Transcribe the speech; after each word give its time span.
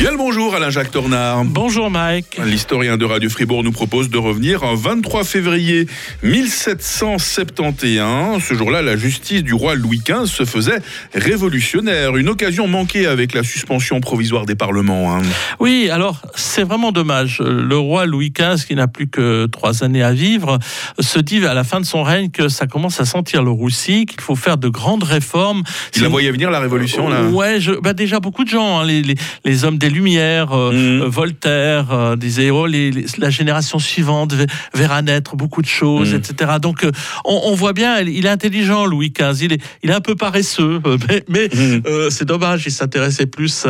Bien 0.00 0.10
le 0.12 0.16
bonjour 0.16 0.54
Alain-Jacques 0.54 0.92
Tornard. 0.92 1.44
Bonjour 1.44 1.90
Mike. 1.90 2.40
L'historien 2.42 2.96
de 2.96 3.04
Radio 3.04 3.28
Fribourg 3.28 3.62
nous 3.62 3.70
propose 3.70 4.08
de 4.08 4.16
revenir 4.16 4.64
un 4.64 4.74
23 4.74 5.24
février 5.24 5.86
1771. 6.22 8.42
Ce 8.42 8.54
jour-là, 8.54 8.80
la 8.80 8.96
justice 8.96 9.42
du 9.42 9.52
roi 9.52 9.74
Louis 9.74 10.00
XV 10.02 10.24
se 10.24 10.46
faisait 10.46 10.78
révolutionnaire. 11.14 12.16
Une 12.16 12.30
occasion 12.30 12.66
manquée 12.66 13.06
avec 13.06 13.34
la 13.34 13.42
suspension 13.42 14.00
provisoire 14.00 14.46
des 14.46 14.54
parlements. 14.54 15.14
hein. 15.14 15.20
Oui, 15.58 15.90
alors 15.90 16.22
c'est 16.34 16.64
vraiment 16.64 16.92
dommage. 16.92 17.40
Le 17.40 17.76
roi 17.76 18.06
Louis 18.06 18.32
XV, 18.34 18.64
qui 18.66 18.76
n'a 18.76 18.88
plus 18.88 19.10
que 19.10 19.44
trois 19.48 19.84
années 19.84 20.02
à 20.02 20.14
vivre, 20.14 20.58
se 20.98 21.18
dit 21.18 21.44
à 21.44 21.52
la 21.52 21.62
fin 21.62 21.78
de 21.78 21.84
son 21.84 22.04
règne 22.04 22.30
que 22.30 22.48
ça 22.48 22.66
commence 22.66 23.02
à 23.02 23.04
sentir 23.04 23.42
le 23.42 23.50
roussi, 23.50 24.06
qu'il 24.06 24.22
faut 24.22 24.34
faire 24.36 24.56
de 24.56 24.70
grandes 24.70 25.04
réformes. 25.04 25.62
Il 25.94 26.00
la 26.00 26.08
voyait 26.08 26.30
venir 26.30 26.50
la 26.50 26.60
révolution 26.60 27.10
là 27.10 27.24
Ouais, 27.24 27.60
je, 27.60 27.72
bah 27.72 27.92
déjà 27.92 28.18
beaucoup 28.18 28.44
de 28.44 28.48
gens, 28.48 28.78
hein, 28.80 28.86
les, 28.86 29.02
les, 29.02 29.14
les 29.44 29.64
hommes 29.64 29.76
des 29.76 29.89
Lumières, 29.90 30.52
euh, 30.52 30.72
Mhm. 30.72 31.02
euh, 31.02 31.08
Voltaire, 31.08 31.92
euh, 31.92 32.16
disaient 32.16 32.50
oh, 32.50 32.66
les, 32.66 32.90
les- 32.90 33.06
la 33.18 33.30
génération 33.30 33.78
suivante 33.78 34.32
ve- 34.34 34.46
verra 34.74 35.02
naître 35.02 35.36
beaucoup 35.36 35.62
de 35.62 35.66
choses, 35.66 36.12
Mhm. 36.12 36.18
etc. 36.20 36.52
Donc 36.60 36.86
on, 37.24 37.40
on 37.44 37.54
voit 37.54 37.72
bien, 37.72 38.00
il 38.00 38.24
est 38.26 38.28
intelligent 38.28 38.86
Louis 38.86 39.10
XV, 39.12 39.44
il 39.46 39.52
est, 39.54 39.62
il 39.82 39.90
est 39.90 39.94
un 39.94 40.00
peu 40.00 40.14
paresseux, 40.14 40.80
mais, 41.08 41.24
mais, 41.28 41.48
Mhm. 41.54 41.82
euh, 41.86 42.10
c'est 42.10 42.24
dommage, 42.24 42.62
il 42.66 42.72
s'intéressait 42.72 43.26
plus 43.26 43.66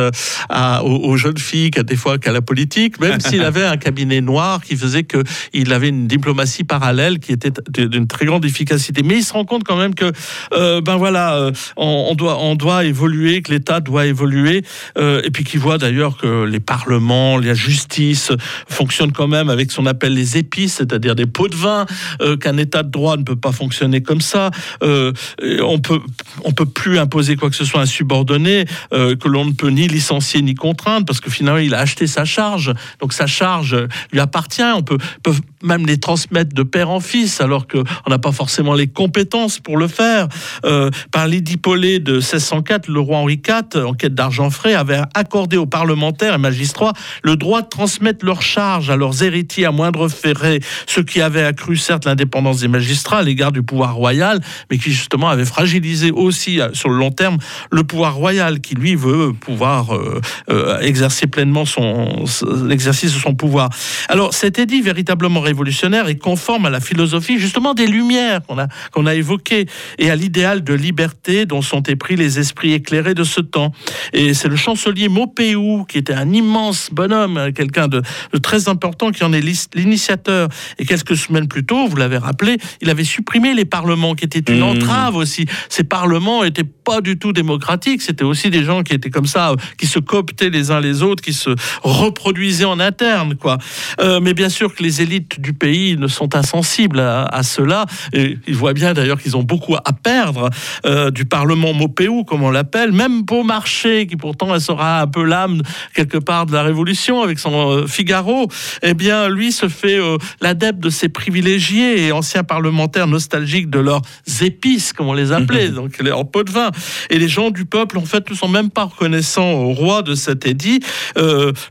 à- 0.49 0.83
aux, 0.83 1.09
aux 1.09 1.17
jeunes 1.17 1.37
filles 1.37 1.71
qu'à 1.71 1.83
des 1.83 1.95
fois 1.95 2.17
qu'à 2.17 2.31
la 2.31 2.41
politique, 2.41 2.99
même 2.99 3.19
s'il 3.39 3.43
avait 3.43 3.65
un 3.65 3.77
cabinet 3.77 4.21
noir 4.21 4.61
qui 4.61 4.75
faisait 4.75 5.03
que 5.03 5.23
il 5.53 5.73
avait 5.73 5.89
une 5.89 6.07
diplomatie 6.07 6.63
parallèle 6.63 7.19
qui 7.19 7.31
était 7.31 7.51
d'une 7.69 8.07
très 8.07 8.25
grande 8.25 8.45
efficacité. 8.45 9.01
Mais 9.03 9.17
il 9.17 9.23
se 9.23 9.33
rend 9.33 9.45
compte 9.45 9.63
quand 9.63 9.77
même 9.77 9.95
que 9.95 10.11
euh, 10.53 10.81
ben 10.81 10.97
voilà, 10.97 11.51
on, 11.77 12.07
on 12.11 12.15
doit 12.15 12.37
on 12.39 12.55
doit 12.55 12.85
évoluer, 12.85 13.41
que 13.41 13.51
l'État 13.51 13.79
doit 13.79 14.05
évoluer, 14.05 14.63
euh, 14.97 15.21
et 15.23 15.31
puis 15.31 15.43
qu'il 15.43 15.59
voit 15.59 15.77
d'ailleurs 15.77 16.10
que 16.17 16.45
les 16.45 16.59
parlements, 16.59 17.37
la 17.37 17.53
justice 17.53 18.31
fonctionnent 18.67 19.11
quand 19.11 19.27
même 19.27 19.49
avec 19.49 19.71
ce 19.71 19.77
qu'on 19.77 19.85
appelle 19.85 20.13
les 20.13 20.37
épices, 20.37 20.75
c'est-à-dire 20.75 21.15
des 21.15 21.25
pots 21.25 21.47
de 21.47 21.55
vin, 21.55 21.85
euh, 22.21 22.37
qu'un 22.37 22.57
État 22.57 22.83
de 22.83 22.89
droit 22.89 23.17
ne 23.17 23.23
peut 23.23 23.35
pas 23.35 23.51
fonctionner 23.51 24.01
comme 24.01 24.21
ça. 24.21 24.51
Euh, 24.83 25.13
on 25.61 25.79
peut 25.79 25.99
on 26.43 26.51
peut 26.51 26.65
plus 26.65 26.99
imposer 26.99 27.35
quoi 27.35 27.49
que 27.49 27.55
ce 27.55 27.65
soit 27.65 27.79
à 27.79 27.83
un 27.83 27.85
subordonné, 27.85 28.65
euh, 28.93 29.15
que 29.15 29.27
l'on 29.27 29.45
ne 29.45 29.53
peut 29.53 29.69
ni 29.69 29.87
licencier 29.87 30.41
ni 30.41 30.55
contraindre, 30.55 31.05
parce 31.05 31.19
que 31.19 31.29
finalement 31.29 31.59
il 31.59 31.73
a 31.73 31.79
acheté 31.79 32.07
sa 32.07 32.25
charge, 32.25 32.73
donc 32.99 33.13
sa 33.13 33.27
charge 33.27 33.75
lui 34.11 34.19
appartient. 34.19 34.61
On 34.63 34.83
peut, 34.83 34.97
peut 35.23 35.33
même 35.63 35.85
les 35.85 35.97
transmettre 35.97 36.53
de 36.53 36.63
père 36.63 36.89
en 36.89 36.99
fils, 36.99 37.41
alors 37.41 37.67
qu'on 37.67 37.83
n'a 38.09 38.19
pas 38.19 38.31
forcément 38.31 38.73
les 38.73 38.87
compétences 38.87 39.59
pour 39.59 39.77
le 39.77 39.87
faire. 39.87 40.27
Euh, 40.65 40.89
par 41.11 41.27
l'édit 41.27 41.57
Paulet 41.57 41.99
de 41.99 42.13
1604, 42.13 42.87
le 42.87 42.99
roi 42.99 43.17
Henri 43.17 43.41
IV, 43.47 43.85
en 43.85 43.93
quête 43.93 44.13
d'argent 44.13 44.49
frais, 44.49 44.73
avait 44.73 45.01
accordé 45.13 45.57
aux 45.57 45.65
parlementaires 45.65 46.35
et 46.35 46.37
magistrats 46.37 46.93
le 47.23 47.35
droit 47.35 47.61
de 47.61 47.67
transmettre 47.67 48.25
leurs 48.25 48.41
charges 48.41 48.89
à 48.89 48.95
leurs 48.95 49.23
héritiers 49.23 49.65
à 49.65 49.71
moindre 49.71 50.07
frais, 50.07 50.59
ce 50.87 51.01
qui 51.01 51.21
avait 51.21 51.43
accru 51.43 51.77
certes 51.77 52.05
l'indépendance 52.05 52.59
des 52.59 52.67
magistrats 52.67 53.19
à 53.19 53.23
l'égard 53.23 53.51
du 53.51 53.63
pouvoir 53.63 53.95
royal, 53.95 54.39
mais 54.69 54.77
qui 54.77 54.91
justement 54.91 55.29
avait 55.29 55.45
fragilisé 55.45 56.11
aussi 56.11 56.59
euh, 56.59 56.69
sur 56.73 56.89
le 56.89 56.97
long 56.97 57.11
terme 57.11 57.37
le 57.71 57.83
pouvoir 57.83 58.15
royal, 58.15 58.61
qui 58.61 58.75
lui 58.75 58.95
veut 58.95 59.33
pouvoir 59.33 59.95
euh, 59.95 60.79
exercer 60.79 61.27
pleinement 61.27 61.65
son 61.65 62.25
l'exercice 62.65 63.13
de 63.13 63.19
son 63.19 63.35
pouvoir. 63.35 63.69
Alors 64.09 64.33
cet 64.33 64.59
édit 64.59 64.81
véritablement 64.81 65.41
révolutionnaire 65.51 66.07
est 66.07 66.15
conforme 66.15 66.65
à 66.65 66.69
la 66.69 66.79
philosophie 66.79 67.37
justement 67.39 67.73
des 67.73 67.87
Lumières 67.87 68.41
qu'on 68.47 68.57
a 68.57 68.67
qu'on 68.91 69.05
a 69.05 69.13
évoqué 69.15 69.65
et 69.99 70.09
à 70.09 70.15
l'idéal 70.15 70.63
de 70.63 70.73
liberté 70.73 71.45
dont 71.45 71.61
sont 71.61 71.83
épris 71.83 72.15
les 72.15 72.39
esprits 72.39 72.73
éclairés 72.73 73.13
de 73.13 73.25
ce 73.25 73.41
temps. 73.41 73.71
Et 74.13 74.33
c'est 74.33 74.47
le 74.47 74.55
chancelier 74.55 75.09
Maupeou 75.09 75.85
qui 75.89 75.97
était 75.97 76.13
un 76.13 76.31
immense 76.31 76.89
bonhomme, 76.91 77.51
quelqu'un 77.53 77.87
de, 77.87 78.01
de 78.33 78.37
très 78.37 78.69
important 78.69 79.11
qui 79.11 79.23
en 79.23 79.33
est 79.33 79.43
l'initiateur. 79.75 80.47
Et 80.79 80.85
quelques 80.85 81.17
semaines 81.17 81.47
plus 81.47 81.65
tôt, 81.65 81.87
vous 81.87 81.97
l'avez 81.97 82.17
rappelé, 82.17 82.57
il 82.81 82.89
avait 82.89 83.03
supprimé 83.03 83.53
les 83.53 83.65
parlements 83.65 84.15
qui 84.15 84.25
étaient 84.25 84.39
une 84.51 84.61
Mmh. 84.61 84.77
entrave 84.77 85.15
aussi. 85.15 85.45
Ces 85.69 85.83
parlements 85.83 86.43
étaient 86.43 86.63
pas 86.63 87.01
du 87.01 87.17
tout 87.17 87.33
démocratiques. 87.33 88.01
C'était 88.01 88.23
aussi 88.23 88.49
des 88.49 88.63
gens 88.63 88.83
qui 88.83 88.93
étaient 88.93 89.09
comme 89.09 89.25
ça, 89.25 89.53
qui 89.77 89.87
se 89.87 89.99
cooptaient 89.99 90.49
les 90.49 90.71
uns 90.71 90.79
les 90.79 91.03
autres, 91.03 91.23
qui 91.23 91.33
se 91.33 91.49
reproduisaient 91.83 92.65
en 92.65 92.79
interne, 92.79 93.35
quoi. 93.35 93.57
Euh, 93.99 94.19
mais 94.21 94.33
bien 94.33 94.49
sûr 94.49 94.73
que 94.73 94.83
les 94.83 95.01
élites 95.01 95.40
du 95.41 95.53
pays 95.53 95.97
ne 95.97 96.07
sont 96.07 96.35
insensibles 96.35 96.99
à, 96.99 97.25
à 97.25 97.43
cela. 97.43 97.85
Et 98.13 98.37
ils 98.47 98.55
voient 98.55 98.73
bien 98.73 98.93
d'ailleurs 98.93 99.19
qu'ils 99.21 99.35
ont 99.35 99.43
beaucoup 99.43 99.75
à 99.75 99.93
perdre 99.93 100.49
euh, 100.85 101.11
du 101.11 101.25
Parlement 101.25 101.73
Maupeou, 101.73 102.23
comme 102.23 102.43
on 102.43 102.51
l'appelle. 102.51 102.91
Même 102.91 103.23
Beaumarchais, 103.23 104.07
qui 104.07 104.15
pourtant 104.15 104.57
sera 104.59 105.01
un 105.01 105.07
peu 105.07 105.23
l'âme 105.23 105.61
quelque 105.93 106.17
part 106.17 106.45
de 106.45 106.53
la 106.53 106.63
Révolution 106.63 107.21
avec 107.21 107.39
son 107.39 107.71
euh, 107.71 107.87
Figaro, 107.87 108.47
eh 108.83 108.93
bien, 108.93 109.27
lui 109.29 109.51
se 109.51 109.67
fait 109.67 109.97
euh, 109.99 110.17
l'adepte 110.41 110.79
de 110.79 110.89
ces 110.89 111.09
privilégiés 111.09 112.05
et 112.05 112.11
anciens 112.11 112.43
parlementaires 112.43 113.07
nostalgiques 113.07 113.69
de 113.69 113.79
leurs 113.79 114.01
épices, 114.41 114.93
comme 114.93 115.07
on 115.07 115.13
les 115.13 115.31
appelait, 115.31 115.69
donc 115.69 115.97
les- 116.01 116.11
en 116.11 116.25
pot 116.25 116.43
de 116.43 116.51
vin. 116.51 116.69
Et 117.09 117.17
les 117.19 117.27
gens 117.27 117.49
du 117.51 117.65
peuple, 117.65 117.97
en 117.97 118.05
fait, 118.05 118.29
ne 118.29 118.35
sont 118.35 118.47
même 118.47 118.69
pas 118.69 118.83
reconnaissants 118.85 119.51
au 119.51 119.73
roi 119.73 120.01
de 120.01 120.15
cet 120.15 120.45
édit. 120.45 120.79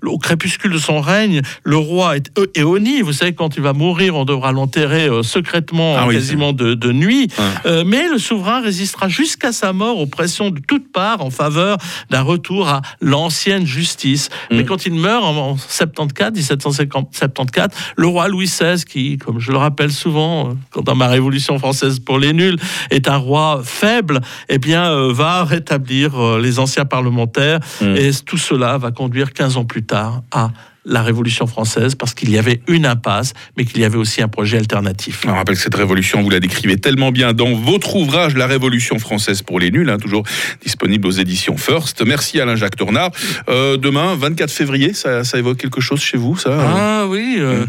Au 0.04 0.18
crépuscule 0.18 0.72
de 0.72 0.78
son 0.78 1.00
règne, 1.00 1.42
le 1.64 1.76
roi 1.76 2.16
est 2.16 2.30
é- 2.38 2.60
éoni. 2.60 3.00
Vous 3.02 3.12
savez, 3.12 3.32
quand 3.34 3.56
il 3.56 3.59
va 3.60 3.72
mourir, 3.72 4.16
on 4.16 4.24
devra 4.24 4.52
l'enterrer 4.52 5.08
euh, 5.08 5.22
secrètement, 5.22 5.96
Ah 5.96 6.06
oui, 6.06 6.14
quasiment 6.14 6.52
de, 6.52 6.74
de 6.74 6.92
nuit. 6.92 7.28
Ouais. 7.38 7.44
Euh, 7.66 7.84
mais 7.86 8.08
le 8.08 8.18
souverain 8.18 8.60
résistera 8.60 9.08
jusqu'à 9.08 9.52
sa 9.52 9.72
mort 9.72 9.98
aux 9.98 10.06
pressions 10.06 10.50
de 10.50 10.60
toutes 10.66 10.90
parts 10.92 11.24
en 11.24 11.30
faveur 11.30 11.76
d'un 12.10 12.22
retour 12.22 12.68
à 12.68 12.82
l'ancienne 13.00 13.66
justice. 13.66 14.28
Mais 14.50 14.62
Mm. 14.62 14.66
quand 14.66 14.86
il 14.86 14.94
meurt 14.94 15.24
en, 15.24 15.36
en 15.36 15.56
74, 15.56 16.32
1774, 16.34 17.70
le 17.96 18.06
roi 18.06 18.28
Louis 18.28 18.46
XVI, 18.46 18.82
qui, 18.84 19.18
comme 19.18 19.38
je 19.38 19.52
le 19.52 19.58
rappelle 19.58 19.92
souvent, 19.92 20.48
euh, 20.50 20.52
quand 20.70 20.82
dans 20.82 20.94
ma 20.94 21.08
Révolution 21.08 21.58
française 21.58 21.98
pour 22.00 22.18
les 22.18 22.32
nuls, 22.32 22.56
est 22.90 23.08
un 23.08 23.16
roi 23.16 23.60
faible, 23.64 24.20
eh 24.48 24.58
bien, 24.58 24.90
euh, 24.90 25.12
va 25.12 25.44
rétablir 25.44 26.38
les 26.38 26.58
anciens 26.58 26.84
parlementaires. 26.84 27.60
Mm. 27.80 27.96
Et 27.96 28.10
tout 28.24 28.38
cela 28.38 28.78
va 28.78 28.90
conduire 28.90 29.32
15 29.32 29.56
ans 29.56 29.64
plus 29.64 29.82
tard 29.84 30.22
à 30.30 30.50
la 30.90 31.02
Révolution 31.02 31.46
française, 31.46 31.94
parce 31.94 32.12
qu'il 32.14 32.30
y 32.30 32.36
avait 32.38 32.60
une 32.68 32.84
impasse, 32.84 33.32
mais 33.56 33.64
qu'il 33.64 33.80
y 33.80 33.84
avait 33.84 33.96
aussi 33.96 34.20
un 34.20 34.28
projet 34.28 34.58
alternatif. 34.58 35.22
On 35.26 35.32
rappelle 35.34 35.54
que 35.54 35.62
cette 35.62 35.74
révolution, 35.74 36.20
vous 36.20 36.30
la 36.30 36.40
décrivez 36.40 36.76
tellement 36.76 37.12
bien 37.12 37.32
dans 37.32 37.54
votre 37.54 37.96
ouvrage 37.96 38.36
La 38.36 38.46
Révolution 38.46 38.98
française 38.98 39.40
pour 39.42 39.60
les 39.60 39.70
nuls, 39.70 39.88
hein, 39.88 39.98
toujours 39.98 40.24
disponible 40.62 41.06
aux 41.06 41.12
éditions 41.12 41.56
First. 41.56 42.04
Merci 42.04 42.40
Alain-Jacques 42.40 42.76
Tornard. 42.76 43.10
Euh, 43.48 43.76
demain, 43.76 44.16
24 44.16 44.50
février, 44.50 44.92
ça, 44.92 45.24
ça 45.24 45.38
évoque 45.38 45.58
quelque 45.58 45.80
chose 45.80 46.00
chez 46.00 46.16
vous, 46.18 46.36
ça 46.36 46.58
Ah 46.60 47.06
oui, 47.08 47.36
euh, 47.38 47.64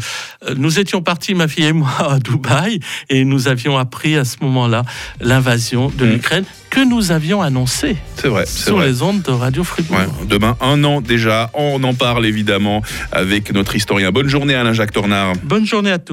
euh, 0.48 0.54
nous 0.56 0.78
étions 0.80 1.00
partis, 1.00 1.34
ma 1.34 1.46
fille 1.48 1.64
et 1.66 1.72
moi, 1.72 2.12
à 2.14 2.18
Dubaï, 2.18 2.80
et 3.08 3.24
nous 3.24 3.46
avions 3.48 3.78
appris 3.78 4.16
à 4.16 4.24
ce 4.24 4.36
moment-là 4.42 4.82
l'invasion 5.20 5.88
de 5.96 6.04
Mm. 6.04 6.10
l'Ukraine 6.10 6.44
que 6.72 6.80
nous 6.82 7.12
avions 7.12 7.42
annoncée 7.42 7.96
C'est 8.16 8.28
vrai, 8.28 8.46
sur 8.46 8.76
vrai. 8.76 8.86
les 8.86 9.02
ondes 9.02 9.20
de 9.20 9.30
Radio 9.30 9.62
Fribourg. 9.62 9.98
Ouais, 9.98 10.06
demain, 10.26 10.56
un 10.62 10.82
an 10.84 11.02
déjà, 11.02 11.50
on 11.52 11.84
en 11.84 11.92
parle 11.92 12.24
évidemment 12.24 12.80
avec 13.12 13.52
notre 13.52 13.76
historien. 13.76 14.10
Bonne 14.10 14.28
journée 14.28 14.54
Alain-Jacques 14.54 14.92
Tornard. 14.92 15.34
Bonne 15.42 15.66
journée 15.66 15.90
à 15.90 15.98
tous. 15.98 16.10